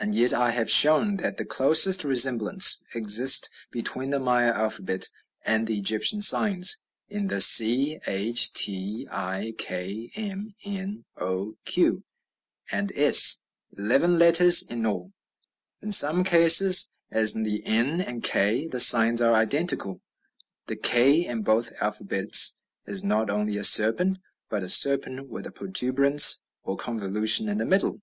[0.00, 5.08] And yet I have shown that the closest resemblances exist between the Maya alphabet
[5.46, 12.02] and the Egyptian signs in the c, h, t, i, k, m, n, o, q,
[12.72, 13.40] and s
[13.78, 15.12] eleven letters in all;
[15.80, 20.00] in some cases, as in the n and k, the signs are identical;
[20.66, 24.18] the k, in both alphabets, is not only a serpent,
[24.48, 28.00] but a serpent with a protuberance or convolution in the middle!